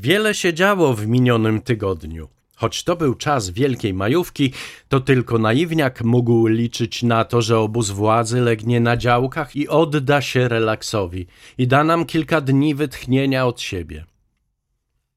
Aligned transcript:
Wiele 0.00 0.34
się 0.34 0.54
działo 0.54 0.94
w 0.94 1.06
minionym 1.06 1.62
tygodniu. 1.62 2.28
Choć 2.56 2.84
to 2.84 2.96
był 2.96 3.14
czas 3.14 3.50
wielkiej 3.50 3.94
majówki, 3.94 4.52
to 4.88 5.00
tylko 5.00 5.38
naiwniak 5.38 6.04
mógł 6.04 6.46
liczyć 6.46 7.02
na 7.02 7.24
to, 7.24 7.42
że 7.42 7.58
obóz 7.58 7.90
władzy 7.90 8.40
legnie 8.40 8.80
na 8.80 8.96
działkach 8.96 9.56
i 9.56 9.68
odda 9.68 10.20
się 10.20 10.48
relaksowi 10.48 11.26
i 11.58 11.66
da 11.66 11.84
nam 11.84 12.04
kilka 12.04 12.40
dni 12.40 12.74
wytchnienia 12.74 13.46
od 13.46 13.60
siebie. 13.60 14.04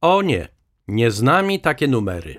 O 0.02 0.22
nie, 0.22 0.48
nie 0.88 1.12
z 1.12 1.22
nami 1.22 1.60
takie 1.60 1.88
numery. 1.88 2.36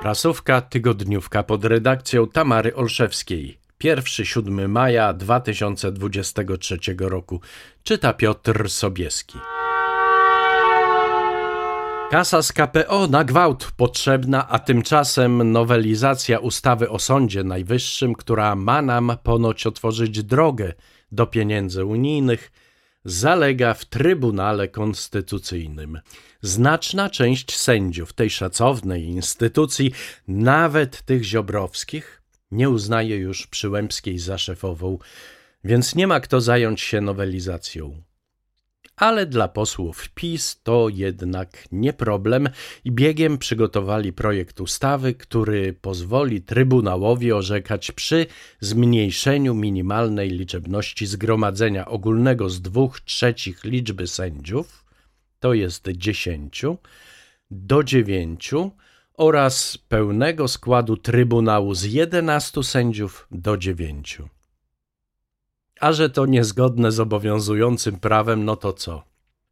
Prasówka 0.00 0.60
tygodniówka 0.60 1.42
pod 1.42 1.64
redakcją 1.64 2.26
Tamary 2.26 2.74
Olszewskiej. 2.74 3.61
1-7 3.84 4.68
maja 4.68 5.12
2023 5.12 6.78
roku. 6.98 7.40
Czyta 7.82 8.12
Piotr 8.12 8.70
Sobieski. 8.70 9.38
Kasa 12.10 12.42
z 12.42 12.52
KPO 12.52 13.06
na 13.06 13.24
gwałt 13.24 13.72
potrzebna, 13.76 14.48
a 14.48 14.58
tymczasem 14.58 15.52
nowelizacja 15.52 16.38
ustawy 16.38 16.90
o 16.90 16.98
Sądzie 16.98 17.44
Najwyższym, 17.44 18.14
która 18.14 18.56
ma 18.56 18.82
nam 18.82 19.12
ponoć 19.22 19.66
otworzyć 19.66 20.22
drogę 20.22 20.72
do 21.12 21.26
pieniędzy 21.26 21.84
unijnych, 21.84 22.52
zalega 23.04 23.74
w 23.74 23.84
Trybunale 23.84 24.68
Konstytucyjnym. 24.68 26.00
Znaczna 26.42 27.10
część 27.10 27.56
sędziów 27.56 28.12
tej 28.12 28.30
szacownej 28.30 29.04
instytucji, 29.04 29.92
nawet 30.28 31.02
tych 31.02 31.24
ziobrowskich, 31.24 32.21
nie 32.52 32.70
uznaje 32.70 33.16
już 33.16 33.46
Przyłębskiej 33.46 34.18
za 34.18 34.38
szefową, 34.38 34.98
więc 35.64 35.94
nie 35.94 36.06
ma 36.06 36.20
kto 36.20 36.40
zająć 36.40 36.80
się 36.80 37.00
nowelizacją. 37.00 38.02
Ale 38.96 39.26
dla 39.26 39.48
posłów 39.48 40.08
PiS 40.14 40.60
to 40.62 40.88
jednak 40.88 41.64
nie 41.72 41.92
problem 41.92 42.48
i 42.84 42.92
biegiem 42.92 43.38
przygotowali 43.38 44.12
projekt 44.12 44.60
ustawy, 44.60 45.14
który 45.14 45.72
pozwoli 45.72 46.42
Trybunałowi 46.42 47.32
orzekać 47.32 47.92
przy 47.92 48.26
zmniejszeniu 48.60 49.54
minimalnej 49.54 50.30
liczebności 50.30 51.06
zgromadzenia 51.06 51.86
ogólnego 51.86 52.50
z 52.50 52.62
dwóch 52.62 53.00
trzecich 53.00 53.64
liczby 53.64 54.06
sędziów, 54.06 54.84
to 55.40 55.54
jest 55.54 55.88
dziesięciu, 55.88 56.78
do 57.50 57.84
dziewięciu 57.84 58.70
oraz 59.16 59.78
pełnego 59.78 60.48
składu 60.48 60.96
Trybunału 60.96 61.74
z 61.74 61.84
jedenastu 61.84 62.62
sędziów 62.62 63.26
do 63.30 63.56
dziewięciu. 63.56 64.28
A 65.80 65.92
że 65.92 66.10
to 66.10 66.26
niezgodne 66.26 66.92
z 66.92 67.00
obowiązującym 67.00 68.00
prawem, 68.00 68.44
no 68.44 68.56
to 68.56 68.72
co? 68.72 69.02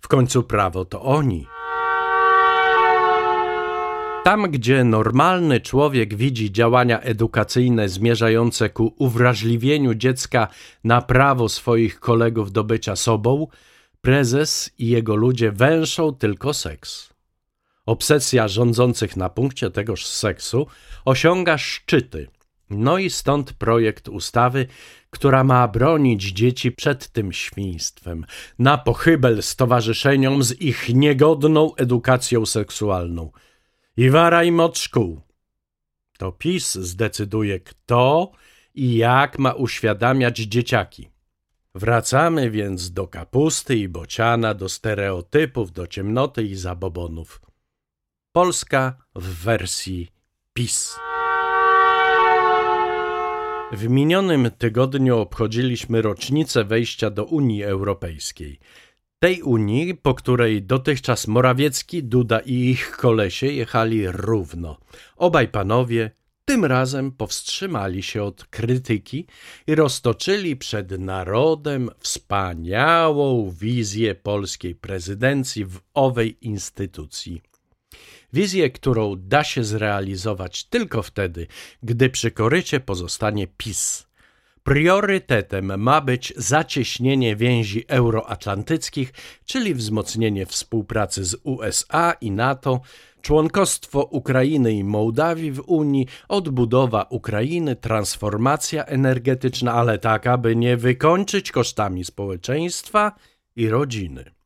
W 0.01 0.09
końcu 0.09 0.43
prawo 0.43 0.85
to 0.85 1.03
oni. 1.03 1.47
Tam, 4.25 4.51
gdzie 4.51 4.85
normalny 4.85 5.61
człowiek 5.61 6.15
widzi 6.15 6.53
działania 6.53 7.01
edukacyjne 7.01 7.89
zmierzające 7.89 8.71
ku 8.71 8.95
uwrażliwieniu 8.99 9.95
dziecka 9.95 10.49
na 10.85 11.03
prawo 11.03 11.49
swoich 11.49 12.01
kolegów 12.01 12.53
do 12.53 12.65
bycia 12.65 12.97
sobą, 12.97 13.47
prezes 14.01 14.71
i 14.79 14.89
jego 14.89 15.17
ludzie 15.17 15.53
węszą 15.53 16.15
tylko 16.15 16.55
seks. 16.55 17.11
Obsesja 17.91 18.49
rządzących 18.49 19.17
na 19.17 19.29
punkcie 19.29 19.71
tegoż 19.71 20.07
seksu 20.07 20.67
osiąga 21.05 21.59
szczyty– 21.59 22.29
no 22.71 22.99
i 22.99 23.11
stąd 23.11 23.53
projekt 23.53 24.09
ustawy, 24.09 24.67
która 25.11 25.45
ma 25.45 25.69
bronić 25.69 26.23
dzieci 26.23 26.73
przed 26.73 27.09
tym 27.09 27.33
świństwem, 27.33 28.27
na 28.59 28.79
pochybel 28.79 29.43
stowarzyszeniom 29.43 30.43
z 30.43 30.61
ich 30.61 30.89
niegodną 30.95 31.75
edukacją 31.75 32.47
seksualną. 32.47 33.31
I 33.97 34.11
wara 34.11 34.45
im 34.45 34.61
od 34.61 34.79
szkół. 34.79 35.21
To 36.19 36.33
PiS 36.33 36.75
zdecyduje, 36.75 37.61
kto 37.61 38.33
i 38.75 38.97
jak 38.97 39.39
ma 39.39 39.53
uświadamiać 39.53 40.39
dzieciaki. 40.39 41.11
Wracamy 41.75 42.51
więc 42.51 42.93
do 42.93 43.07
kapusty 43.09 43.77
i 43.77 43.89
bociana, 43.89 44.55
do 44.55 44.69
stereotypów, 44.69 45.73
do 45.73 45.87
ciemnoty 45.87 46.43
i 46.43 46.57
zabobonów. 46.57 47.50
Polska 48.33 48.97
w 49.15 49.45
wersji 49.45 50.09
PiS. 50.53 50.97
W 53.73 53.89
minionym 53.89 54.51
tygodniu 54.59 55.19
obchodziliśmy 55.19 56.03
rocznicę 56.03 56.65
wejścia 56.65 57.11
do 57.11 57.25
Unii 57.25 57.65
Europejskiej. 57.65 58.59
Tej 59.19 59.43
Unii, 59.43 59.95
po 59.95 60.15
której 60.15 60.63
dotychczas 60.63 61.27
Morawiecki, 61.27 62.05
Duda 62.05 62.41
i 62.41 62.55
ich 62.55 62.91
kolesie 62.97 63.47
jechali 63.47 64.09
równo. 64.09 64.77
Obaj 65.17 65.49
panowie 65.49 66.11
tym 66.45 66.65
razem 66.65 67.13
powstrzymali 67.13 68.03
się 68.03 68.23
od 68.23 68.45
krytyki 68.45 69.27
i 69.67 69.75
roztoczyli 69.75 70.57
przed 70.57 70.91
narodem 70.99 71.91
wspaniałą 71.99 73.51
wizję 73.51 74.15
polskiej 74.15 74.75
prezydencji 74.75 75.65
w 75.65 75.81
owej 75.95 76.47
instytucji. 76.47 77.43
Wizję, 78.33 78.71
którą 78.71 79.17
da 79.17 79.45
się 79.45 79.65
zrealizować 79.65 80.65
tylko 80.65 81.03
wtedy, 81.03 81.47
gdy 81.83 82.11
przy 82.11 82.31
korycie 82.31 82.81
pozostanie 82.81 83.47
PiS. 83.47 84.11
Priorytetem 84.63 85.81
ma 85.81 86.01
być 86.01 86.33
zacieśnienie 86.37 87.37
więzi 87.37 87.85
euroatlantyckich, 87.89 89.13
czyli 89.45 89.75
wzmocnienie 89.75 90.47
współpracy 90.47 91.25
z 91.25 91.37
USA 91.43 92.13
i 92.13 92.31
NATO, 92.31 92.81
członkostwo 93.23 94.03
Ukrainy 94.05 94.73
i 94.73 94.85
Mołdawii 94.85 95.53
w 95.53 95.61
Unii, 95.61 96.07
odbudowa 96.29 97.07
Ukrainy, 97.11 97.77
transformacja 97.77 98.85
energetyczna, 98.85 99.73
ale 99.73 99.99
tak, 99.99 100.27
aby 100.27 100.57
nie 100.57 100.77
wykończyć 100.77 101.53
kosztami 101.53 102.05
społeczeństwa 102.05 103.13
i 103.57 103.69
rodziny. 103.69 104.40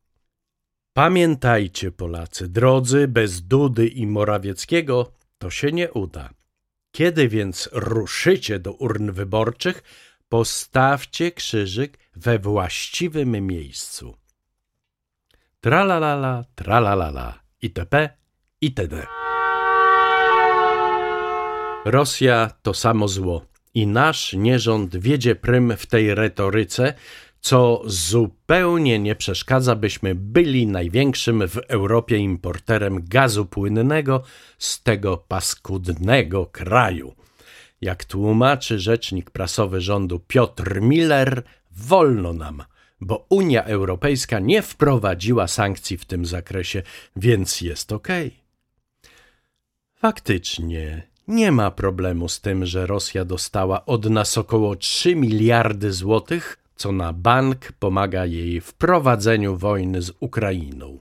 Pamiętajcie, 0.95 1.91
Polacy, 1.91 2.49
drodzy, 2.49 3.09
bez 3.09 3.43
Dudy 3.43 3.87
i 3.87 4.07
Morawieckiego 4.07 5.13
to 5.39 5.51
się 5.51 5.73
nie 5.73 5.93
uda. 5.93 6.31
Kiedy 6.93 7.29
więc 7.29 7.69
ruszycie 7.73 8.59
do 8.59 8.73
urn 8.73 9.13
wyborczych, 9.13 9.83
postawcie 10.29 11.33
krzyżyk 11.33 11.99
we 12.17 12.39
właściwym 12.39 13.47
miejscu. 13.47 14.17
Tralalala, 15.61 16.45
tralalala, 16.55 17.41
itp., 17.63 18.09
itd. 18.61 19.07
Rosja 21.85 22.51
to 22.63 22.75
samo 22.75 23.09
zło 23.09 23.47
i 23.75 23.87
nasz 23.87 24.33
nierząd 24.33 24.97
wiedzie 24.97 25.35
prym 25.35 25.77
w 25.77 25.87
tej 25.87 26.15
retoryce, 26.15 26.95
co 27.45 27.83
zupełnie 27.87 28.99
nie 28.99 29.15
przeszkadza, 29.15 29.77
byśmy 29.77 30.15
byli 30.15 30.67
największym 30.67 31.49
w 31.49 31.57
Europie 31.57 32.17
importerem 32.17 33.05
gazu 33.09 33.47
płynnego 33.47 34.23
z 34.59 34.83
tego 34.83 35.17
paskudnego 35.17 36.47
kraju. 36.47 37.15
Jak 37.81 38.05
tłumaczy 38.05 38.79
rzecznik 38.79 39.31
prasowy 39.31 39.81
rządu 39.81 40.21
Piotr 40.21 40.81
Miller, 40.81 41.43
wolno 41.71 42.33
nam, 42.33 42.65
bo 43.01 43.27
Unia 43.29 43.65
Europejska 43.65 44.39
nie 44.39 44.63
wprowadziła 44.63 45.49
sankcji 45.49 45.97
w 45.97 46.05
tym 46.05 46.27
zakresie, 46.27 46.83
więc 47.17 47.61
jest. 47.61 47.93
Okay. 47.93 48.31
Faktycznie, 49.95 51.09
nie 51.29 51.53
ma 51.53 51.71
problemu 51.71 52.29
z 52.29 52.41
tym, 52.41 52.67
że 52.67 52.87
Rosja 52.87 53.25
dostała 53.25 53.87
od 53.87 54.11
nas 54.11 54.39
około 54.39 54.77
3 54.77 55.17
miliardy 55.17 55.93
złotych 55.93 56.64
co 56.77 56.93
na 56.93 57.13
bank 57.13 57.73
pomaga 57.73 58.27
jej 58.27 58.61
w 58.61 58.75
prowadzeniu 58.75 59.57
wojny 59.57 60.03
z 60.03 60.13
Ukrainą. 60.21 60.99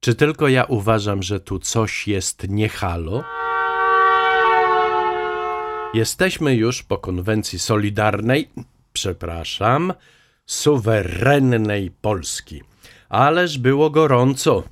Czy 0.00 0.14
tylko 0.14 0.48
ja 0.48 0.64
uważam, 0.64 1.22
że 1.22 1.40
tu 1.40 1.58
coś 1.58 2.08
jest 2.08 2.48
niehalo? 2.48 3.24
Jesteśmy 5.94 6.54
już 6.54 6.82
po 6.82 6.98
konwencji 6.98 7.58
solidarnej, 7.58 8.48
przepraszam, 8.92 9.92
suwerennej 10.46 11.90
Polski. 11.90 12.62
Ależ 13.08 13.58
było 13.58 13.90
gorąco. 13.90 14.62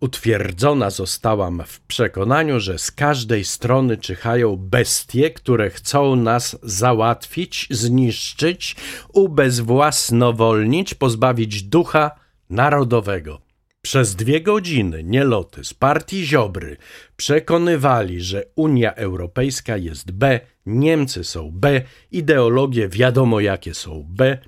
Utwierdzona 0.00 0.90
zostałam 0.90 1.62
w 1.66 1.80
przekonaniu, 1.80 2.60
że 2.60 2.78
z 2.78 2.90
każdej 2.90 3.44
strony 3.44 3.96
czyhają 3.96 4.56
bestie, 4.56 5.30
które 5.30 5.70
chcą 5.70 6.16
nas 6.16 6.58
załatwić, 6.62 7.66
zniszczyć, 7.70 8.76
ubezwłasnowolnić, 9.12 10.94
pozbawić 10.94 11.62
ducha 11.62 12.10
narodowego. 12.50 13.40
Przez 13.82 14.14
dwie 14.14 14.40
godziny 14.40 15.04
nieloty 15.04 15.64
z 15.64 15.74
partii 15.74 16.26
Ziobry 16.26 16.76
przekonywali, 17.16 18.20
że 18.20 18.44
Unia 18.54 18.94
Europejska 18.94 19.76
jest 19.76 20.10
B, 20.10 20.40
Niemcy 20.66 21.24
są 21.24 21.50
B, 21.52 21.82
ideologie 22.10 22.88
wiadomo 22.88 23.40
jakie 23.40 23.74
są 23.74 24.06
B 24.08 24.38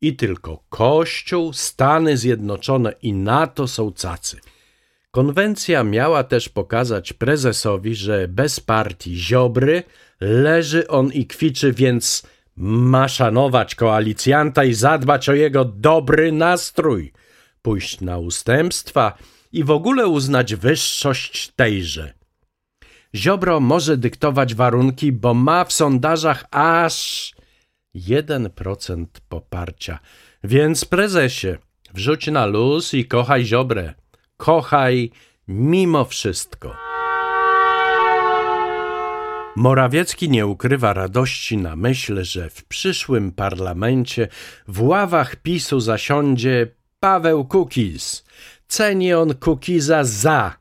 I 0.00 0.16
tylko 0.16 0.64
Kościół, 0.68 1.52
Stany 1.52 2.16
Zjednoczone 2.16 2.92
i 3.02 3.12
NATO 3.12 3.68
są 3.68 3.92
cacy. 3.92 4.40
Konwencja 5.10 5.84
miała 5.84 6.24
też 6.24 6.48
pokazać 6.48 7.12
prezesowi, 7.12 7.94
że 7.94 8.28
bez 8.28 8.60
partii 8.60 9.16
Ziobry 9.16 9.82
leży 10.20 10.88
on 10.88 11.12
i 11.12 11.26
kwiczy, 11.26 11.72
więc 11.72 12.22
ma 12.56 13.08
szanować 13.08 13.74
koalicjanta 13.74 14.64
i 14.64 14.74
zadbać 14.74 15.28
o 15.28 15.34
jego 15.34 15.64
dobry 15.64 16.32
nastrój, 16.32 17.12
pójść 17.62 18.00
na 18.00 18.18
ustępstwa 18.18 19.18
i 19.52 19.64
w 19.64 19.70
ogóle 19.70 20.06
uznać 20.06 20.54
wyższość 20.54 21.52
tejże. 21.56 22.12
Ziobro 23.14 23.60
może 23.60 23.96
dyktować 23.96 24.54
warunki, 24.54 25.12
bo 25.12 25.34
ma 25.34 25.64
w 25.64 25.72
sondażach 25.72 26.44
aż 26.50 27.32
1% 27.94 29.06
poparcia. 29.28 29.98
Więc 30.44 30.84
prezesie, 30.84 31.56
wrzuć 31.94 32.26
na 32.26 32.46
luz 32.46 32.94
i 32.94 33.04
kochaj 33.04 33.44
Ziobrę. 33.44 33.94
Kochaj 34.40 35.10
mimo 35.48 36.04
wszystko. 36.04 36.76
Morawiecki 39.56 40.28
nie 40.30 40.46
ukrywa 40.46 40.92
radości 40.92 41.56
na 41.56 41.76
myśl, 41.76 42.24
że 42.24 42.50
w 42.50 42.64
przyszłym 42.64 43.32
parlamencie 43.32 44.28
w 44.68 44.82
ławach 44.82 45.36
PiSu 45.36 45.80
zasiądzie 45.80 46.66
Paweł 47.00 47.44
Kukiz. 47.44 48.24
Ceni 48.68 49.14
on 49.14 49.34
Kukiza 49.34 50.04
za, 50.04 50.56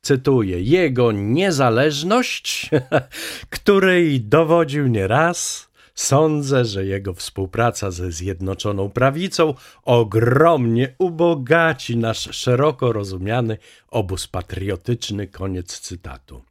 cytuję, 0.00 0.60
jego 0.60 1.12
niezależność, 1.12 2.70
której 3.50 4.20
dowodził 4.20 4.86
nieraz. 4.86 5.71
Sądzę, 5.94 6.64
że 6.64 6.84
jego 6.84 7.14
współpraca 7.14 7.90
ze 7.90 8.12
Zjednoczoną 8.12 8.90
Prawicą 8.90 9.54
ogromnie 9.82 10.94
ubogaci 10.98 11.96
nasz 11.96 12.36
szeroko 12.36 12.92
rozumiany 12.92 13.58
obóz 13.88 14.26
patriotyczny. 14.26 15.26
Koniec 15.26 15.80
cytatu. 15.80 16.42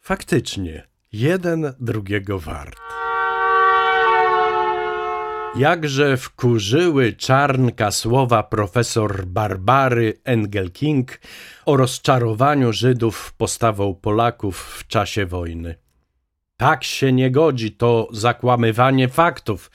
Faktycznie, 0.00 0.88
jeden 1.12 1.74
drugiego 1.80 2.38
wart. 2.38 2.76
Jakże 5.56 6.16
wkurzyły 6.16 7.12
czarnka 7.12 7.90
słowa 7.90 8.42
profesor 8.42 9.26
Barbary 9.26 10.20
Engelking 10.24 11.20
o 11.66 11.76
rozczarowaniu 11.76 12.72
Żydów 12.72 13.32
postawą 13.32 13.94
Polaków 13.94 14.58
w 14.78 14.86
czasie 14.86 15.26
wojny. 15.26 15.74
Tak 16.60 16.84
się 16.84 17.12
nie 17.12 17.30
godzi, 17.30 17.72
to 17.72 18.08
zakłamywanie 18.12 19.08
faktów, 19.08 19.70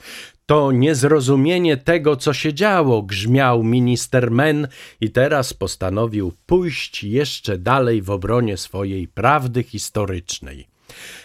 to 0.46 0.72
niezrozumienie 0.72 1.76
tego, 1.76 2.16
co 2.16 2.32
się 2.32 2.54
działo, 2.54 3.02
grzmiał 3.02 3.62
minister 3.62 4.30
Men 4.30 4.68
i 5.00 5.10
teraz 5.10 5.54
postanowił 5.54 6.32
pójść 6.46 7.04
jeszcze 7.04 7.58
dalej 7.58 8.02
w 8.02 8.10
obronie 8.10 8.56
swojej 8.56 9.08
prawdy 9.08 9.62
historycznej. 9.62 10.68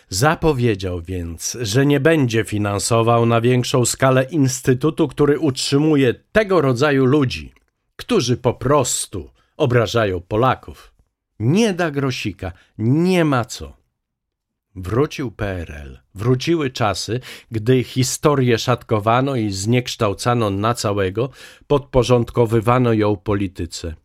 Zapowiedział 0.10 1.02
więc, 1.02 1.58
że 1.62 1.86
nie 1.86 2.00
będzie 2.00 2.44
finansował 2.44 3.26
na 3.26 3.42
większą 3.42 3.86
skalę 3.86 4.24
instytutu, 4.24 5.08
który 5.08 5.40
utrzymuje 5.40 6.14
tego 6.32 6.62
rodzaju 6.62 7.06
ludzi, 7.06 7.54
którzy 7.96 8.38
po 8.38 8.54
prostu 8.54 9.30
obrażają 9.58 10.22
Polaków. 10.22 10.94
Nie 11.40 11.74
da 11.74 11.92
grosika, 11.92 12.52
nie 12.78 13.26
ma 13.26 13.46
co. 13.46 13.81
Wrócił 14.76 15.32
PRL. 15.32 16.00
Wróciły 16.16 16.70
czasy, 16.70 17.20
gdy 17.52 17.84
historię 17.84 18.58
szatkowano 18.58 19.36
i 19.36 19.52
zniekształcano 19.52 20.50
na 20.50 20.74
całego, 20.74 21.30
podporządkowywano 21.68 22.94
ją 22.94 23.16
polityce. 23.16 23.96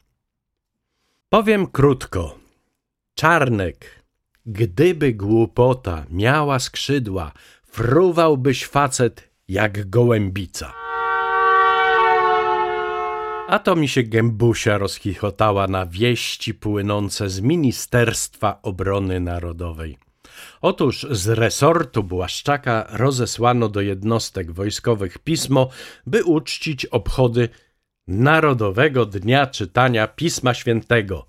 Powiem 1.28 1.66
krótko. 1.66 2.38
Czarnek, 3.14 4.04
gdyby 4.46 5.12
głupota 5.12 6.06
miała 6.10 6.58
skrzydła, 6.58 7.32
fruwałbyś 7.66 8.66
facet 8.66 9.30
jak 9.48 9.90
gołębica. 9.90 10.72
A 13.48 13.58
to 13.58 13.76
mi 13.76 13.88
się 13.88 14.02
gębusia 14.02 14.78
rozchichotała 14.78 15.68
na 15.68 15.86
wieści 15.86 16.54
płynące 16.54 17.28
z 17.28 17.40
Ministerstwa 17.40 18.58
Obrony 18.62 19.20
Narodowej. 19.20 20.05
Otóż 20.60 21.06
z 21.10 21.28
resortu 21.28 22.02
Błaszczaka 22.02 22.86
rozesłano 22.90 23.68
do 23.68 23.80
jednostek 23.80 24.52
wojskowych 24.52 25.18
pismo, 25.18 25.68
by 26.06 26.24
uczcić 26.24 26.86
obchody 26.86 27.48
Narodowego 28.08 29.06
Dnia 29.06 29.46
Czytania 29.46 30.08
Pisma 30.08 30.54
Świętego. 30.54 31.26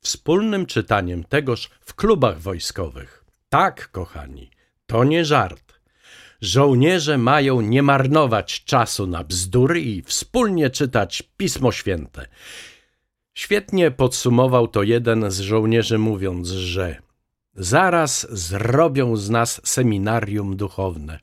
Wspólnym 0.00 0.66
czytaniem 0.66 1.24
tegoż 1.24 1.70
w 1.80 1.94
klubach 1.94 2.40
wojskowych. 2.40 3.24
Tak, 3.48 3.90
kochani, 3.90 4.50
to 4.86 5.04
nie 5.04 5.24
żart. 5.24 5.80
Żołnierze 6.40 7.18
mają 7.18 7.60
nie 7.60 7.82
marnować 7.82 8.64
czasu 8.64 9.06
na 9.06 9.24
bzdury 9.24 9.80
i 9.80 10.02
wspólnie 10.02 10.70
czytać 10.70 11.22
Pismo 11.36 11.72
Święte. 11.72 12.26
Świetnie 13.34 13.90
podsumował 13.90 14.68
to 14.68 14.82
jeden 14.82 15.30
z 15.30 15.40
żołnierzy, 15.40 15.98
mówiąc, 15.98 16.48
że 16.48 16.96
Zaraz 17.56 18.26
zrobią 18.30 19.16
z 19.16 19.30
nas 19.30 19.60
seminarium 19.64 20.56
duchowne. 20.56 21.20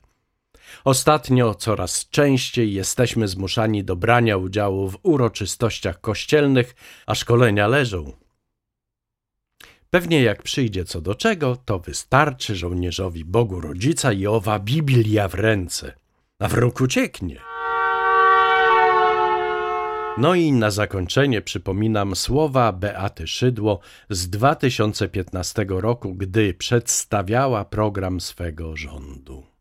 Ostatnio 0.84 1.54
coraz 1.54 2.08
częściej 2.10 2.72
jesteśmy 2.72 3.28
zmuszani 3.28 3.84
do 3.84 3.96
brania 3.96 4.36
udziału 4.36 4.88
w 4.88 4.98
uroczystościach 5.02 6.00
kościelnych, 6.00 6.74
a 7.06 7.14
szkolenia 7.14 7.68
leżą. 7.68 8.12
Pewnie 9.90 10.22
jak 10.22 10.42
przyjdzie 10.42 10.84
co 10.84 11.00
do 11.00 11.14
czego, 11.14 11.56
to 11.64 11.78
wystarczy 11.78 12.56
żołnierzowi 12.56 13.24
Bogu 13.24 13.60
Rodzica 13.60 14.12
i 14.12 14.26
owa 14.26 14.58
Biblia 14.58 15.28
w 15.28 15.34
ręce, 15.34 15.92
a 16.38 16.48
wróg 16.48 16.80
ucieknie. 16.80 17.53
No 20.18 20.34
i 20.34 20.52
na 20.52 20.70
zakończenie 20.70 21.42
przypominam 21.42 22.16
słowa 22.16 22.72
Beaty 22.72 23.26
Szydło 23.26 23.80
z 24.10 24.30
2015 24.30 25.66
roku, 25.68 26.14
gdy 26.14 26.54
przedstawiała 26.54 27.64
program 27.64 28.20
swego 28.20 28.76
rządu. 28.76 29.53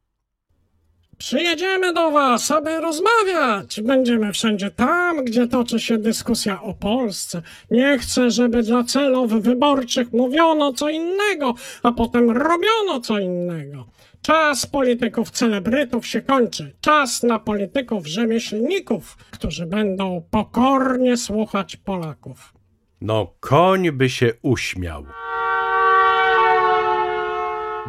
Przyjedziemy 1.23 1.93
do 1.93 2.11
Was, 2.11 2.51
aby 2.51 2.81
rozmawiać. 2.81 3.81
Będziemy 3.81 4.33
wszędzie 4.33 4.71
tam, 4.71 5.25
gdzie 5.25 5.47
toczy 5.47 5.79
się 5.79 5.97
dyskusja 5.97 6.61
o 6.61 6.73
Polsce. 6.73 7.41
Nie 7.71 7.97
chcę, 7.97 8.31
żeby 8.31 8.63
dla 8.63 8.83
celów 8.83 9.31
wyborczych 9.31 10.13
mówiono 10.13 10.73
co 10.73 10.89
innego, 10.89 11.53
a 11.83 11.91
potem 11.91 12.31
robiono 12.31 13.01
co 13.03 13.19
innego. 13.19 13.87
Czas 14.21 14.65
polityków 14.65 15.31
celebrytów 15.31 16.07
się 16.07 16.21
kończy. 16.21 16.75
Czas 16.81 17.23
na 17.23 17.39
polityków 17.39 18.07
rzemieślników, 18.07 19.17
którzy 19.31 19.65
będą 19.65 20.23
pokornie 20.31 21.17
słuchać 21.17 21.75
Polaków. 21.75 22.53
No, 23.01 23.33
koń 23.39 23.91
by 23.91 24.09
się 24.09 24.33
uśmiał. 24.41 25.05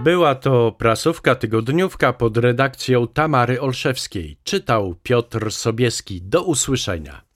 Była 0.02 0.34
to 0.34 0.72
prasówka 0.72 1.34
tygodniówka 1.34 2.12
pod 2.12 2.36
redakcją 2.36 3.08
Tamary 3.08 3.60
Olszewskiej. 3.60 4.38
Czytał 4.44 4.94
Piotr 5.02 5.52
Sobieski. 5.52 6.22
Do 6.22 6.42
usłyszenia. 6.42 7.33